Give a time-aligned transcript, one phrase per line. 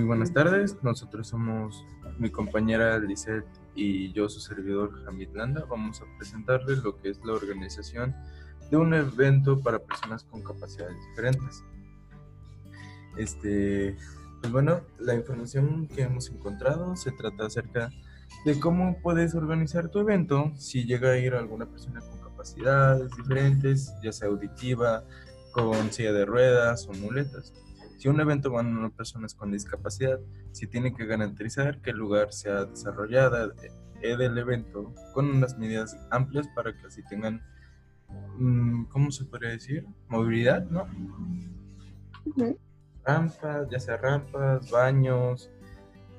[0.00, 0.82] muy buenas tardes.
[0.82, 1.84] Nosotros somos
[2.18, 3.44] mi compañera Lisette
[3.74, 5.66] y yo, su servidor Hamid Landa.
[5.68, 8.16] Vamos a presentarles lo que es la organización
[8.70, 11.62] de un evento para personas con capacidades diferentes.
[13.18, 13.94] Este,
[14.40, 17.90] pues bueno, la información que hemos encontrado se trata acerca
[18.46, 23.92] de cómo puedes organizar tu evento si llega a ir alguna persona con capacidades diferentes,
[24.02, 25.04] ya sea auditiva,
[25.52, 27.52] con silla de ruedas o muletas.
[28.00, 30.18] Si un evento van personas con discapacidad,
[30.52, 33.52] se tiene que garantizar que el lugar sea desarrollado
[34.00, 37.42] del evento con unas medidas amplias para que así tengan,
[38.38, 39.86] mm, ¿cómo se podría decir?
[40.08, 40.86] Movilidad, ¿no?
[43.04, 45.50] Rampas, ya sea rampas, baños,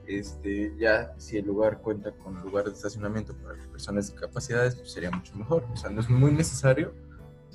[0.06, 4.92] este, ya si el lugar cuenta con lugar de estacionamiento para personas de discapacidades, pues
[4.92, 5.66] sería mucho mejor.
[5.74, 6.94] O sea, no es muy necesario,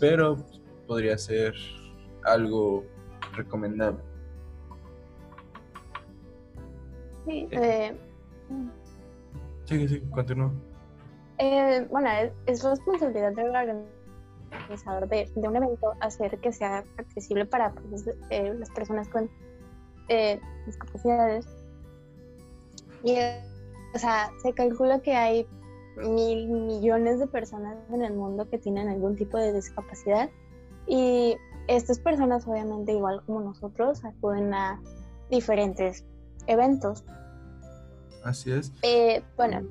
[0.01, 1.55] pero pues, podría ser
[2.25, 2.85] algo
[3.37, 4.16] recomendable.
[7.27, 7.97] Sí, eh,
[9.65, 10.53] sí, sí, continúa.
[11.39, 12.09] Eh, bueno,
[12.47, 18.55] es, responsabilidad del organizador de, de, un evento hacer que sea accesible para pues, eh,
[18.55, 19.29] las personas con
[20.67, 21.47] discapacidades.
[23.03, 23.19] Y,
[23.93, 25.49] o sea, se calcula que hay
[25.97, 30.31] mil millones de personas en el mundo que tienen algún tipo de discapacidad
[30.87, 31.37] y
[31.69, 34.81] estas personas obviamente igual como nosotros acuden a
[35.31, 36.05] diferentes
[36.47, 37.05] eventos.
[38.25, 38.73] Así es.
[38.83, 39.63] Eh, bueno.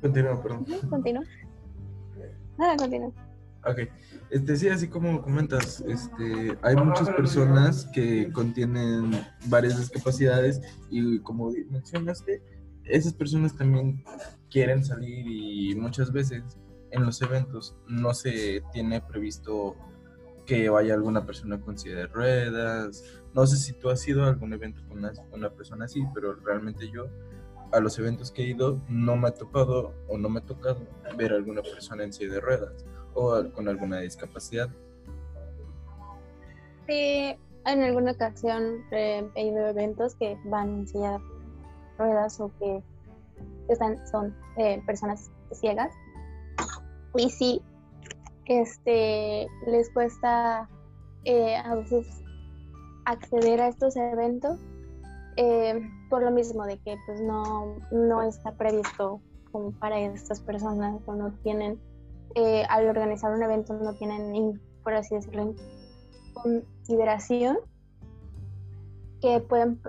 [0.00, 0.66] Continúa, perdón.
[0.88, 1.24] Continúa.
[2.58, 3.12] Nada, continúa.
[3.64, 3.78] Ok.
[4.30, 9.10] Este, sí, así como comentas, este, hay muchas personas que contienen
[9.46, 12.42] varias discapacidades y como mencionaste,
[12.84, 14.04] esas personas también
[14.50, 16.42] quieren salir y muchas veces
[16.90, 19.76] en los eventos no se tiene previsto
[20.46, 23.04] que vaya alguna persona con silla de ruedas.
[23.34, 26.90] No sé si tú has ido a algún evento con una, persona así, pero realmente
[26.90, 27.06] yo
[27.72, 30.80] a los eventos que he ido no me ha tocado o no me ha tocado
[31.16, 32.84] ver a alguna persona en silla de ruedas
[33.14, 34.68] o con alguna discapacidad.
[36.88, 41.18] Sí, en alguna ocasión he ido a eventos que van en silla de
[41.98, 42.82] ruedas o que
[43.68, 45.92] están, son eh, personas ciegas.
[47.14, 47.62] Y sí,
[48.46, 50.68] este, les cuesta
[51.24, 52.24] eh, a veces
[53.10, 54.58] acceder a estos eventos
[55.36, 59.20] eh, por lo mismo de que pues no, no está previsto
[59.52, 61.78] como para estas personas o no tienen
[62.34, 65.54] eh, al organizar un evento no tienen por así decirlo
[66.34, 67.58] consideración
[69.20, 69.80] que pueden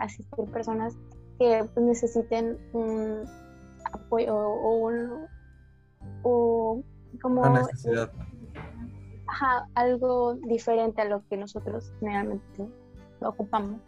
[0.00, 0.94] asistir personas
[1.38, 3.24] que necesiten un
[3.92, 5.26] apoyo o un
[6.22, 6.82] o
[7.20, 8.10] como necesidad.
[9.74, 12.68] Algo diferente a lo que nosotros generalmente
[13.20, 13.80] ocupamos.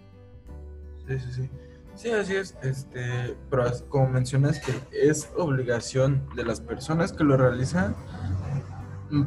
[1.07, 1.51] Sí, sí, sí.
[1.95, 2.55] Sí, así es.
[2.62, 7.97] Este, pero como mencionas que es obligación de las personas que lo realizan,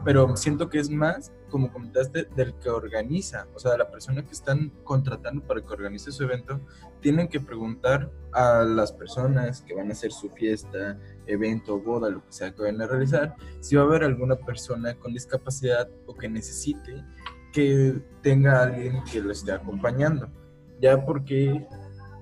[0.03, 4.31] pero siento que es más, como comentaste, del que organiza, o sea, la persona que
[4.31, 6.59] están contratando para que organice su evento,
[7.01, 12.25] tienen que preguntar a las personas que van a hacer su fiesta, evento, boda, lo
[12.25, 16.15] que sea que vayan a realizar, si va a haber alguna persona con discapacidad o
[16.15, 17.03] que necesite
[17.53, 20.29] que tenga alguien que lo esté acompañando,
[20.79, 21.65] ya porque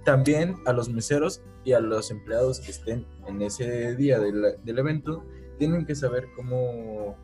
[0.06, 4.80] también a los meseros y a los empleados que estén en ese día del, del
[4.80, 5.26] evento
[5.58, 7.18] tienen que saber cómo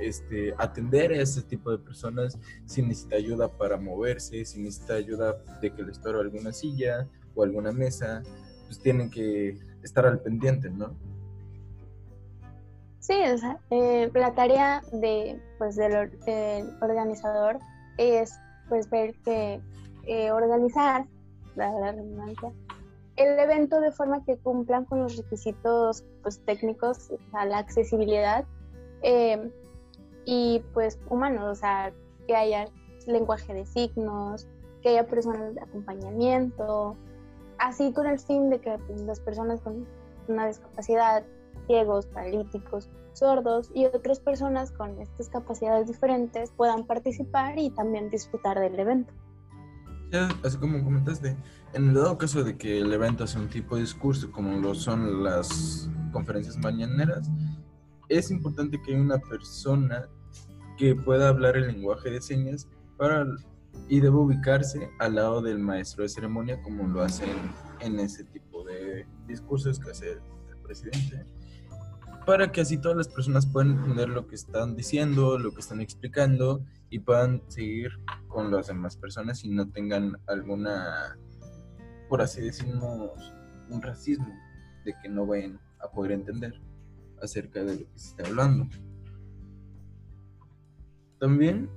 [0.00, 5.42] este, atender a ese tipo de personas si necesita ayuda para moverse, si necesita ayuda
[5.60, 8.22] de que le estorbe alguna silla o alguna mesa,
[8.66, 10.94] pues tienen que estar al pendiente, ¿no?
[13.00, 13.14] Sí,
[13.70, 16.10] eh, la tarea de, pues, del,
[16.82, 17.58] organizador
[17.96, 18.38] es
[18.68, 19.60] pues ver que
[20.06, 21.06] eh, organizar
[21.56, 22.52] la, redundancia
[23.16, 28.44] el evento de forma que cumplan con los requisitos pues, técnicos a la accesibilidad
[29.02, 29.50] eh,
[30.30, 31.90] y pues humanos, o sea,
[32.26, 32.66] que haya
[33.06, 34.46] lenguaje de signos,
[34.82, 36.96] que haya personas de acompañamiento,
[37.56, 39.86] así con el fin de que pues, las personas con
[40.28, 41.24] una discapacidad,
[41.66, 48.60] ciegos, paralíticos, sordos y otras personas con estas capacidades diferentes puedan participar y también disfrutar
[48.60, 49.14] del evento.
[50.12, 51.38] Ya, así como comentaste,
[51.72, 54.74] en el dado caso de que el evento sea un tipo de discurso como lo
[54.74, 57.30] son las conferencias mañaneras,
[58.10, 60.06] es importante que una persona
[60.78, 63.26] que pueda hablar el lenguaje de señas para,
[63.88, 67.36] y debe ubicarse al lado del maestro de ceremonia como lo hacen
[67.80, 70.20] en ese tipo de discursos que hace el,
[70.62, 71.24] presidente
[72.26, 75.80] para que así todas las personas puedan entender lo que están diciendo, lo que están
[75.80, 77.92] explicando y puedan seguir
[78.26, 81.16] con las demás personas y no tengan alguna
[82.08, 83.12] por así decirnos,
[83.68, 84.34] un racismo
[84.84, 86.54] de que no vayan a poder entender
[87.22, 88.66] acerca de lo que se está hablando.
[91.18, 91.68] También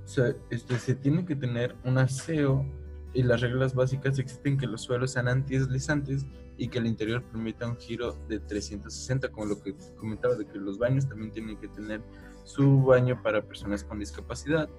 [0.50, 2.66] este, se tiene que tener un aseo
[3.14, 6.26] y las reglas básicas existen que los suelos sean antideslizantes
[6.58, 10.60] y que el interior permita un giro de 360, como lo que comentaba de que
[10.60, 12.02] los baños también tienen que tener
[12.44, 14.70] su baño para personas con discapacidad,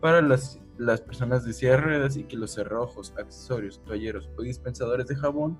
[0.00, 4.42] para las, las personas de silla de ruedas y que los cerrojos, accesorios, toalleros o
[4.42, 5.58] dispensadores de jabón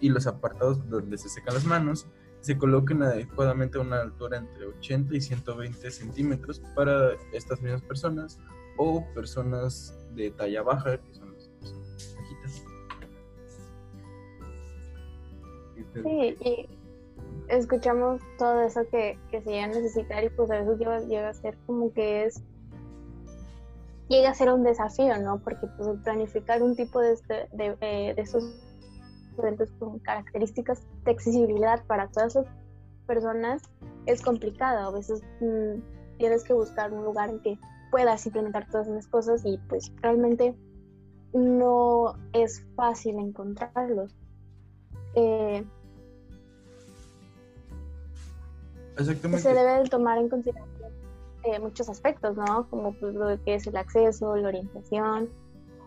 [0.00, 2.06] y los apartados donde se secan las manos
[2.42, 8.38] se coloquen adecuadamente a una altura entre 80 y 120 centímetros para estas mismas personas
[8.76, 12.64] o personas de talla baja, que son las personas bajitas.
[15.94, 16.68] Sí, y
[17.48, 20.78] escuchamos todo eso que, que se llega a necesitar y pues a veces
[21.08, 22.42] llega, a ser como que es
[24.08, 25.38] llega a ser un desafío, ¿no?
[25.38, 28.71] Porque pues planificar un tipo de, este, de, eh, de esos
[29.38, 32.46] eventos con características de accesibilidad para todas las
[33.06, 33.62] personas
[34.06, 34.88] es complicado.
[34.88, 37.58] A veces mm, tienes que buscar un lugar en que
[37.90, 40.56] puedas implementar todas esas cosas y pues realmente
[41.32, 44.14] no es fácil encontrarlos.
[45.14, 45.64] Eh,
[48.98, 49.42] Exactamente.
[49.42, 50.92] Se debe tomar en consideración
[51.44, 52.68] eh, muchos aspectos, ¿no?
[52.68, 55.28] Como pues, lo que es el acceso, la orientación,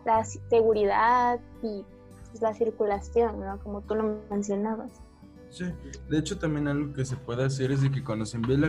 [0.06, 1.86] la seguridad y
[2.42, 3.60] la circulación, ¿no?
[3.60, 5.02] Como tú lo mencionabas.
[5.50, 5.66] Sí,
[6.10, 8.68] de hecho también algo que se puede hacer es de que cuando se envíe la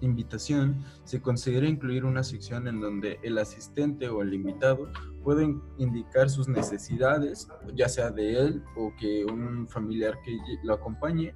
[0.00, 4.88] invitación se considera incluir una sección en donde el asistente o el invitado
[5.24, 11.34] pueden indicar sus necesidades, ya sea de él o que un familiar que lo acompañe,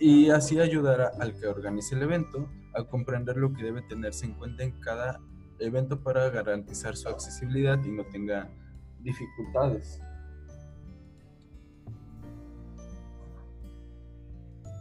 [0.00, 4.34] y así ayudará al que organice el evento a comprender lo que debe tenerse en
[4.34, 5.20] cuenta en cada
[5.60, 8.50] evento para garantizar su accesibilidad y no tenga
[9.00, 10.00] dificultades.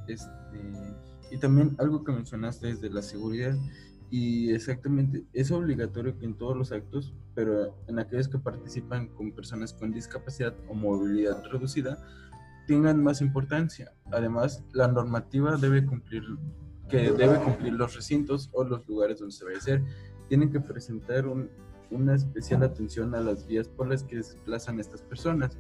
[0.08, 0.30] Este,
[1.32, 3.56] y también algo que mencionaste es de la seguridad.
[4.10, 9.32] Y exactamente, es obligatorio que en todos los actos, pero en aquellos que participan con
[9.32, 11.98] personas con discapacidad o movilidad reducida,
[12.68, 13.92] tengan más importancia.
[14.12, 16.24] Además, la normativa debe cumplir,
[16.90, 19.84] que debe cumplir los recintos o los lugares donde se va a hacer.
[20.30, 21.26] Tienen que presentar
[21.90, 25.58] una especial atención a las vías por las que se desplazan estas personas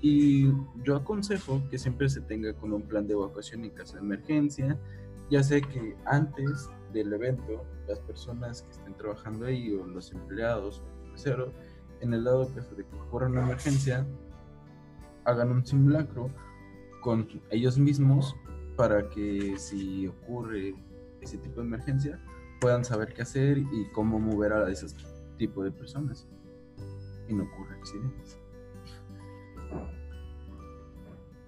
[0.00, 0.52] y
[0.82, 4.78] yo aconsejo que siempre se tenga con un plan de evacuación en caso de emergencia.
[5.30, 10.80] Ya sé que antes del evento, las personas que estén trabajando ahí o los empleados
[10.80, 11.52] o cero,
[12.00, 14.06] en el caso de que ocurra una emergencia,
[15.24, 16.30] hagan un simulacro
[17.02, 18.34] con ellos mismos
[18.76, 20.74] para que si ocurre
[21.20, 22.18] ese tipo de emergencia
[22.60, 24.86] puedan saber qué hacer y cómo mover a ese
[25.36, 26.26] tipo de personas
[27.28, 28.39] y no ocurra accidentes.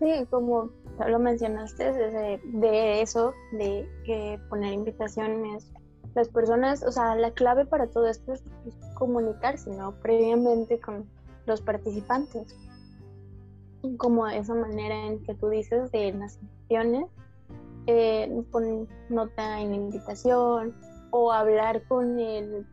[0.02, 0.68] Sí, como
[1.06, 5.70] lo mencionaste, de, eso, de que poner invitaciones,
[6.16, 8.42] las personas, o sea, la clave para todo esto es,
[8.94, 9.94] comunicarse, ¿no?
[10.00, 11.08] Previamente con
[11.46, 12.56] los participantes.
[13.96, 17.06] Como esa manera en que tú dices de las invitaciones,
[17.86, 20.74] eh, poner nota en la invitación
[21.12, 22.66] o hablar con el,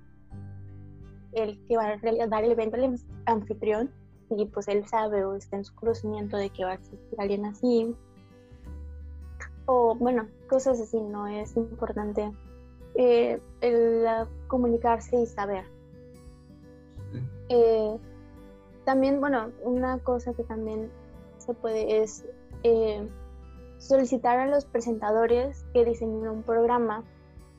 [1.33, 3.91] el que va a dar el evento, el anfitrión,
[4.29, 7.45] y pues él sabe o está en su conocimiento de que va a existir alguien
[7.45, 7.95] así.
[9.65, 11.27] O bueno, cosas así, ¿no?
[11.27, 12.31] Es importante
[12.95, 14.05] eh, el,
[14.47, 15.65] comunicarse y saber.
[17.49, 17.97] Eh,
[18.85, 20.91] también, bueno, una cosa que también
[21.37, 22.25] se puede es
[22.63, 23.07] eh,
[23.77, 27.03] solicitar a los presentadores que diseñen un programa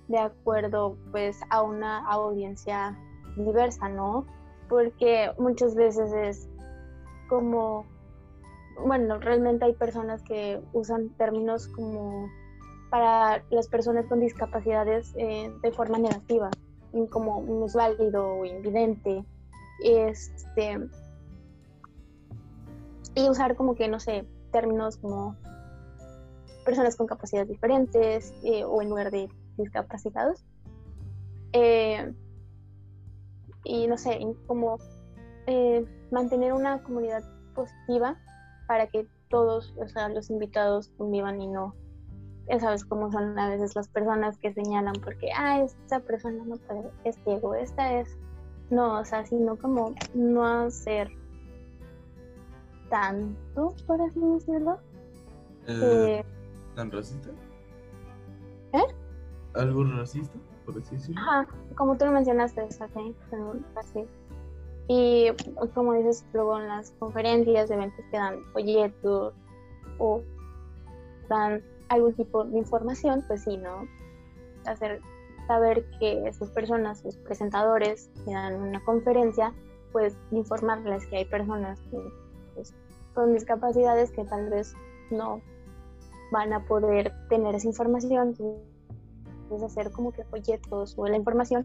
[0.08, 2.98] de acuerdo pues a una audiencia
[3.36, 4.26] diversa, ¿no?
[4.68, 6.49] Porque muchas veces es
[7.30, 7.86] como,
[8.84, 12.28] bueno, realmente hay personas que usan términos como
[12.90, 16.50] para las personas con discapacidades eh, de forma negativa,
[17.08, 19.24] como válido o invidente,
[19.84, 20.88] este,
[23.14, 25.36] y usar como que, no sé, términos como
[26.64, 30.44] personas con capacidades diferentes eh, o en lugar de discapacitados.
[31.52, 32.12] Eh,
[33.62, 34.18] y no sé,
[34.48, 34.78] como
[36.10, 37.22] mantener una comunidad
[37.54, 38.16] positiva
[38.66, 41.74] para que todos, o sea, los invitados convivan y no,
[42.48, 46.56] ya sabes cómo son a veces las personas que señalan porque, ah, esta persona no
[46.56, 48.18] puede, es ciego, esta es,
[48.70, 51.10] no, o sea, sino como no hacer
[52.90, 54.78] tanto, por así decirlo.
[55.68, 56.24] Eh, eh,
[56.74, 57.30] ¿Tan racista?
[58.72, 58.94] ¿Eh?
[59.54, 61.20] ¿Algo racista, por así decirlo?
[61.20, 63.14] Ajá, como tú lo mencionaste, así,
[63.76, 64.08] así
[64.92, 65.30] Y
[65.72, 69.32] como dices, luego en las conferencias, eventos que dan folletos
[70.00, 70.20] o
[71.28, 73.86] dan algún tipo de información, pues sí, ¿no?
[74.66, 75.00] Hacer
[75.46, 79.54] saber que esas personas, los presentadores que dan una conferencia,
[79.92, 81.98] pues informarles que hay personas que,
[82.56, 82.74] pues,
[83.14, 84.74] con discapacidades que tal vez
[85.12, 85.40] no
[86.32, 88.34] van a poder tener esa información,
[89.44, 91.64] entonces hacer como que folletos o la información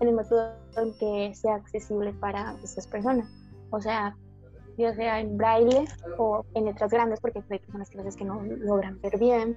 [0.00, 3.28] en el método en que sea accesible para esas personas.
[3.70, 4.16] O sea,
[4.78, 5.86] ya sea en braille
[6.18, 9.56] o en letras grandes, porque hay personas que veces que no logran ver bien.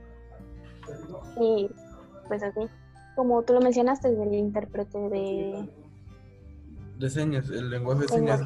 [1.39, 1.69] Y
[2.27, 2.61] pues así,
[3.15, 5.69] como tú lo mencionaste, del intérprete de...
[6.97, 8.41] De señas, el lenguaje de señas.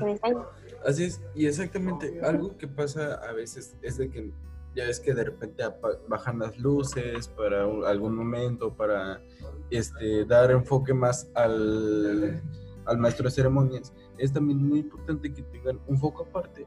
[0.86, 4.32] Así es, y exactamente, algo que pasa a veces es de que
[4.76, 5.64] ya es que de repente
[6.08, 9.22] bajan las luces para algún momento, para
[9.70, 12.42] este, dar enfoque más al,
[12.86, 13.94] al maestro de ceremonias.
[14.18, 16.66] Es también muy importante que tengan un foco aparte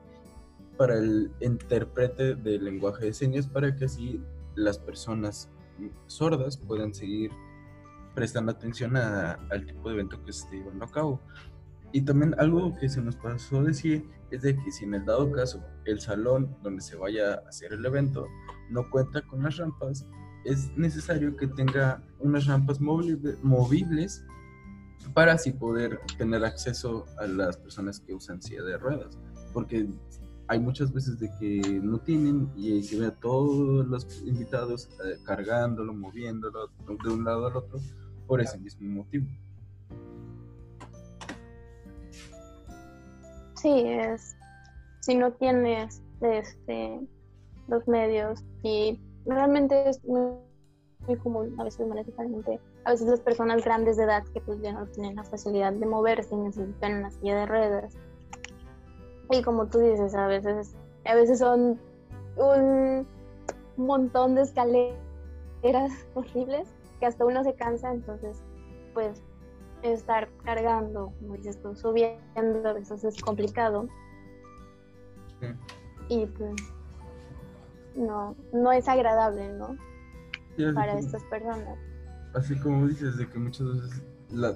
[0.76, 4.20] para el intérprete del lenguaje de señas para que así
[4.54, 5.50] las personas
[6.06, 7.30] sordas puedan seguir
[8.14, 11.20] prestando atención al tipo de evento que se esté llevando a cabo.
[11.92, 15.30] Y también algo que se nos pasó decir es de que si en el dado
[15.30, 18.26] caso el salón donde se vaya a hacer el evento
[18.70, 20.06] no cuenta con las rampas,
[20.44, 24.24] es necesario que tenga unas rampas movibles
[25.14, 29.18] para así poder tener acceso a las personas que usan silla de ruedas.
[29.52, 29.88] Porque
[30.48, 35.18] hay muchas veces de que no tienen y se ve a todos los invitados eh,
[35.24, 36.70] cargándolo, moviéndolo
[37.02, 37.80] de un lado al otro
[38.26, 39.26] por ese mismo motivo.
[43.66, 44.36] Sí, es
[45.00, 47.00] si no tienes este
[47.66, 50.36] los medios y realmente es muy,
[51.20, 54.86] común a veces necesariamente a veces las personas grandes de edad que pues ya no
[54.86, 57.94] tienen la facilidad de moverse y necesitan una silla de ruedas.
[59.32, 61.80] Y como tú dices a veces a veces son
[62.36, 63.04] un
[63.76, 64.94] montón de escaleras
[66.14, 66.68] horribles
[67.00, 68.44] que hasta uno se cansa entonces
[68.94, 69.24] pues
[69.92, 73.88] estar cargando, como dices tú, subiendo, a veces es complicado.
[76.08, 76.54] Y pues
[77.94, 79.76] no, no es agradable, ¿no?
[80.74, 81.78] Para estas personas.
[82.34, 84.02] Así como dices, de que muchas veces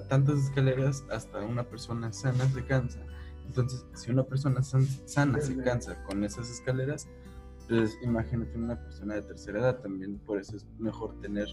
[0.09, 2.99] tantas escaleras hasta una persona sana se cansa.
[3.45, 7.07] Entonces, si una persona sana se cansa con esas escaleras,
[7.67, 11.47] pues imagínate una persona de tercera edad también, por eso es mejor tener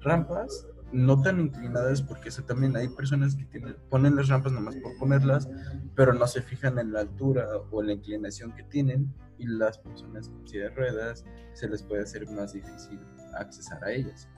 [0.00, 4.76] rampas no tan inclinadas porque eso también hay personas que tienen, ponen las rampas nomás
[4.76, 5.48] por ponerlas,
[5.94, 10.28] pero no se fijan en la altura o la inclinación que tienen y las personas
[10.28, 13.00] con silla ruedas se les puede hacer más difícil
[13.34, 14.28] accesar a ellas.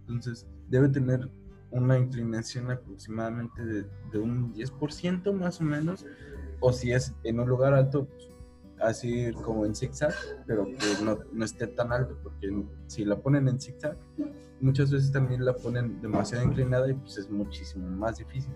[0.00, 1.30] Entonces, debe tener
[1.70, 6.04] una inclinación aproximadamente de, de un 10% más o menos,
[6.60, 8.31] o si es en un lugar alto, pues,
[8.82, 10.12] así como en zigzag,
[10.46, 12.50] pero que no, no, esté tan alto, porque
[12.86, 13.96] si la ponen en zigzag,
[14.60, 18.52] muchas veces también la ponen demasiado inclinada y pues es muchísimo más difícil.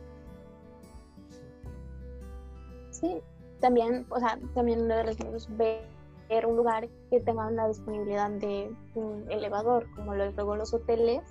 [2.90, 3.21] Sí,
[3.61, 9.87] también, o sea, también debemos ver un lugar que tenga una disponibilidad de un elevador,
[9.95, 11.23] como luego los hoteles,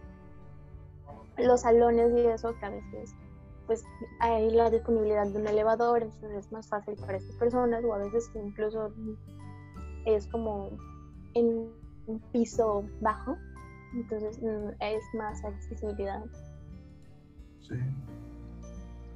[1.38, 3.14] los salones y eso que a veces
[3.66, 3.84] pues
[4.20, 8.00] hay la disponibilidad de un elevador, entonces es más fácil para estas personas o a
[8.00, 8.92] veces incluso
[10.06, 10.78] es como
[11.34, 11.70] en
[12.08, 13.36] un piso bajo,
[13.94, 16.24] entonces mm, es más accesibilidad.
[17.62, 17.76] Sí.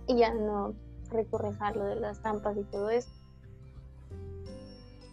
[0.08, 0.74] Y ya no
[1.12, 3.10] recurres a lo de las trampas y todo eso.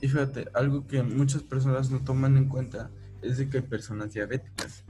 [0.00, 2.90] Y fíjate, algo que muchas personas no toman en cuenta
[3.22, 4.84] es de que hay personas diabéticas.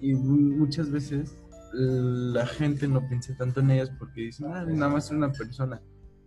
[0.00, 1.36] Y muchas veces
[1.72, 5.80] la gente no piensa tanto en ellas porque dicen, ah, nada más es una persona.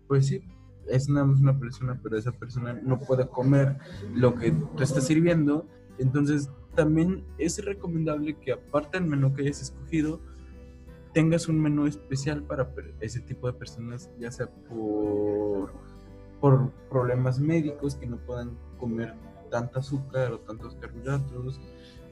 [0.07, 0.41] Pues sí,
[0.88, 3.77] es nada más una persona, pero esa persona no puede comer
[4.13, 5.67] lo que tú estás sirviendo.
[5.98, 10.21] Entonces, también es recomendable que aparte del menú que hayas escogido,
[11.13, 15.74] tengas un menú especial para ese tipo de personas, ya sea por,
[16.39, 19.13] por problemas médicos, que no puedan comer
[19.50, 21.60] tanta azúcar o tantos carbohidratos,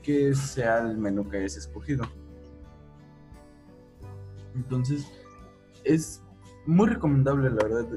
[0.03, 2.03] que sea el menú que hayas escogido.
[4.59, 5.09] Entonces,
[5.85, 6.21] es
[6.65, 7.87] muy recomendable, la verdad.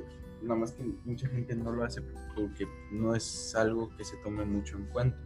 [0.42, 2.02] Nada más que mucha gente no lo hace
[2.34, 5.18] porque no es algo que se tome mucho en cuenta.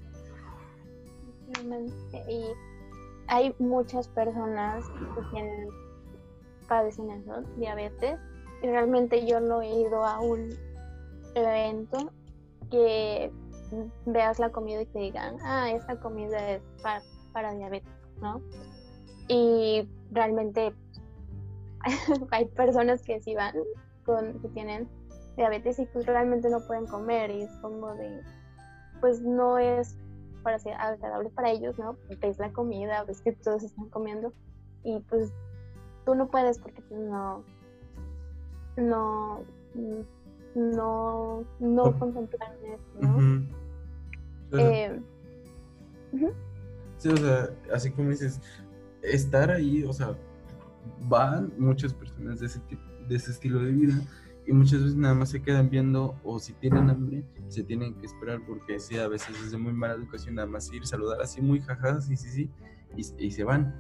[2.29, 2.45] Y
[3.29, 5.69] hay muchas personas que tienen
[6.69, 8.19] padecimiento, diabetes,
[8.63, 10.51] y realmente yo no he ido a un
[11.35, 12.13] evento
[12.71, 13.31] que
[14.07, 17.03] veas la comida y te digan, ah, esta comida es para,
[17.33, 18.41] para diabetes, ¿no?
[19.29, 20.75] Y realmente
[22.31, 23.55] hay personas que sí van
[24.05, 24.89] con que tienen
[25.37, 28.23] diabetes y pues realmente no pueden comer y es como de
[29.01, 29.97] pues no es
[30.43, 31.97] para ser agradable para ellos, ¿no?
[32.07, 34.33] Porque es la comida, ves que todos están comiendo
[34.85, 35.33] y pues
[36.05, 37.43] tú no puedes porque pues, no
[38.77, 39.41] no
[40.55, 43.47] no no contemplar eso, ¿no?
[44.53, 45.01] Eh,
[46.99, 48.41] sí, o sea, así como dices,
[49.03, 50.17] estar ahí, o sea,
[51.09, 53.95] van muchas personas de ese tipo, de ese estilo de vida
[54.47, 58.07] y muchas veces nada más se quedan viendo o si tienen hambre se tienen que
[58.07, 61.41] esperar porque sí, a veces es de muy mala educación nada más ir, saludar así
[61.41, 62.51] muy jajadas y sí, sí,
[62.97, 63.75] y, y se van.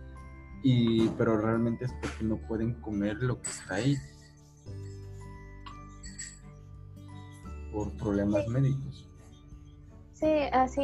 [0.63, 3.97] Y, pero realmente es porque no pueden comer lo que está ahí
[7.73, 9.09] por problemas médicos.
[10.15, 10.83] Sí, así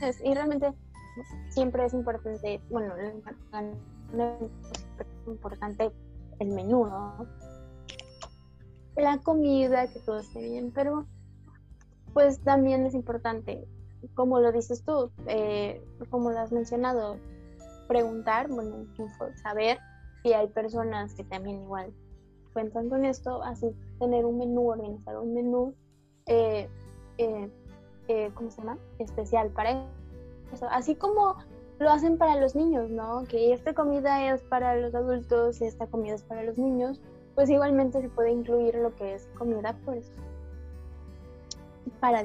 [0.00, 0.20] es.
[0.24, 0.72] Y realmente
[1.50, 2.94] siempre es importante, bueno,
[5.04, 5.90] es importante
[6.38, 7.26] el menú, ¿no?
[8.96, 11.06] La comida, que todo esté bien, pero
[12.12, 13.66] pues también es importante,
[14.14, 17.16] como lo dices tú, eh, como lo has mencionado,
[17.86, 18.86] preguntar, bueno,
[19.42, 19.78] saber
[20.22, 21.92] si hay personas que también igual
[22.52, 25.74] cuentan con esto, así tener un menú, organizar un menú,
[26.26, 26.68] eh,
[27.18, 27.50] eh,
[28.08, 28.78] eh, ¿cómo se llama?
[28.98, 29.86] Especial para
[30.52, 30.66] eso.
[30.70, 31.36] Así como
[31.78, 33.24] lo hacen para los niños, ¿no?
[33.24, 37.00] Que esta comida es para los adultos y esta comida es para los niños,
[37.34, 40.10] pues igualmente se puede incluir lo que es comida, pues,
[42.00, 42.22] para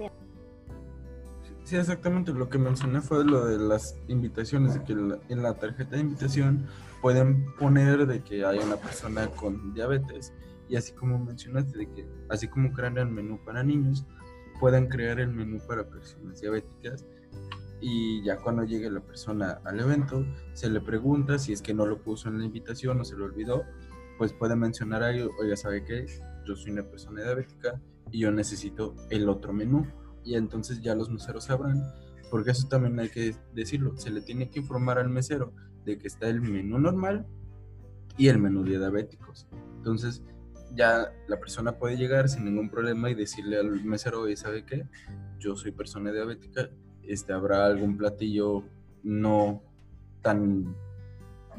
[1.63, 2.33] Sí, exactamente.
[2.33, 6.67] Lo que mencioné fue lo de las invitaciones, de que en la tarjeta de invitación
[7.01, 10.33] pueden poner de que hay una persona con diabetes
[10.67, 14.05] y así como mencionaste, de que así como crean el menú para niños,
[14.59, 17.05] puedan crear el menú para personas diabéticas
[17.83, 21.85] y ya cuando llegue la persona al evento se le pregunta si es que no
[21.85, 23.63] lo puso en la invitación o se lo olvidó,
[24.17, 26.05] pues puede mencionar ahí, oiga, ¿sabe qué?
[26.45, 29.85] Yo soy una persona diabética y yo necesito el otro menú
[30.23, 31.83] y entonces ya los meseros sabrán,
[32.31, 35.53] porque eso también hay que decirlo, se le tiene que informar al mesero
[35.83, 37.27] de que está el menú normal
[38.17, 39.45] y el menú de diabéticos.
[39.75, 40.23] Entonces,
[40.73, 44.87] ya la persona puede llegar sin ningún problema y decirle al mesero, y ¿sabe qué?
[45.37, 46.69] Yo soy persona diabética,
[47.07, 48.63] este, habrá algún platillo
[49.03, 49.61] no
[50.21, 50.75] tan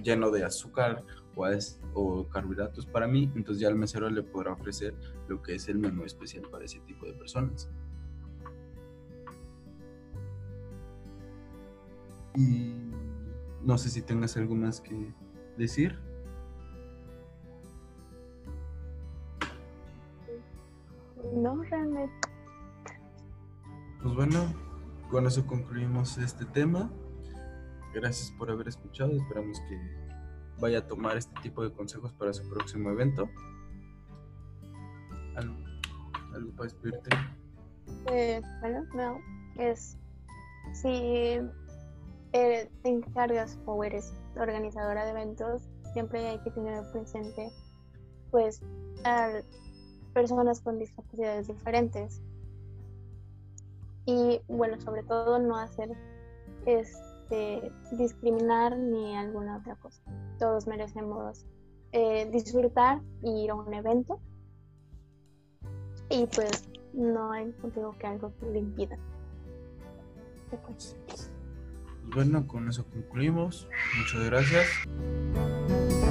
[0.02, 1.04] lleno de azúcar
[1.36, 1.46] o,
[1.94, 4.94] o carbohidratos para mí, entonces ya el mesero le podrá ofrecer
[5.28, 7.68] lo que es el menú especial para ese tipo de personas.
[12.36, 12.74] Y
[13.62, 15.12] no sé si tengas algo más que
[15.56, 15.98] decir.
[21.34, 22.28] No, realmente.
[24.02, 24.52] Pues bueno,
[25.14, 26.90] con eso concluimos este tema.
[27.94, 29.12] Gracias por haber escuchado.
[29.12, 29.78] Esperamos que
[30.58, 33.30] vaya a tomar este tipo de consejos para su próximo evento.
[35.36, 35.54] ¿Algo,
[36.56, 37.10] para despedirte?
[38.10, 39.20] Eh, bueno, no.
[39.56, 39.96] Es
[40.72, 41.38] si
[42.32, 47.52] te encargas o eres organizadora de eventos, siempre hay que tener presente
[48.32, 48.60] pues
[49.04, 49.44] al
[50.12, 52.20] personas con discapacidades diferentes.
[54.06, 55.90] Y bueno, sobre todo no hacer
[56.66, 60.02] este, discriminar ni alguna otra cosa.
[60.38, 61.46] Todos merecemos
[61.92, 64.20] eh, disfrutar y ir a un evento
[66.10, 68.98] y pues no hay motivo que algo que le impida.
[72.14, 73.68] Bueno, con eso concluimos.
[73.98, 76.03] Muchas gracias.